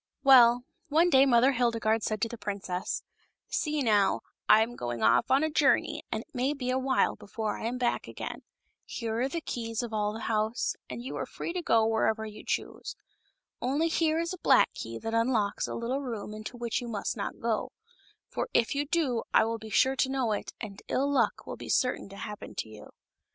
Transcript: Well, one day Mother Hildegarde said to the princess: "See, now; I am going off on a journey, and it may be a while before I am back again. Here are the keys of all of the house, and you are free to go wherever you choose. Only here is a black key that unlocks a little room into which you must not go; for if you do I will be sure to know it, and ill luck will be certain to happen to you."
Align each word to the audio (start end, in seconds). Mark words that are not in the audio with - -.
Well, 0.23 0.63
one 0.87 1.11
day 1.11 1.27
Mother 1.27 1.51
Hildegarde 1.51 2.01
said 2.01 2.21
to 2.23 2.27
the 2.27 2.35
princess: 2.35 3.03
"See, 3.49 3.83
now; 3.83 4.21
I 4.49 4.63
am 4.63 4.75
going 4.75 5.03
off 5.03 5.29
on 5.29 5.43
a 5.43 5.49
journey, 5.51 6.01
and 6.11 6.23
it 6.23 6.33
may 6.33 6.53
be 6.55 6.71
a 6.71 6.79
while 6.79 7.15
before 7.15 7.55
I 7.59 7.67
am 7.67 7.77
back 7.77 8.07
again. 8.07 8.41
Here 8.83 9.19
are 9.21 9.29
the 9.29 9.41
keys 9.41 9.83
of 9.83 9.93
all 9.93 10.09
of 10.09 10.15
the 10.15 10.21
house, 10.23 10.75
and 10.89 11.03
you 11.03 11.15
are 11.17 11.27
free 11.27 11.53
to 11.53 11.61
go 11.61 11.85
wherever 11.85 12.25
you 12.25 12.43
choose. 12.43 12.95
Only 13.61 13.89
here 13.89 14.17
is 14.17 14.33
a 14.33 14.39
black 14.39 14.73
key 14.73 14.97
that 14.97 15.13
unlocks 15.13 15.67
a 15.67 15.75
little 15.75 16.01
room 16.01 16.33
into 16.33 16.57
which 16.57 16.81
you 16.81 16.87
must 16.87 17.15
not 17.15 17.39
go; 17.39 17.71
for 18.27 18.49
if 18.55 18.73
you 18.73 18.87
do 18.87 19.21
I 19.35 19.45
will 19.45 19.59
be 19.59 19.69
sure 19.69 19.95
to 19.97 20.09
know 20.09 20.31
it, 20.31 20.51
and 20.59 20.81
ill 20.87 21.11
luck 21.11 21.45
will 21.45 21.57
be 21.57 21.69
certain 21.69 22.09
to 22.09 22.17
happen 22.17 22.55
to 22.55 22.67
you." 22.69 22.89